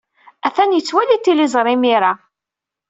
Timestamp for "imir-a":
1.75-2.13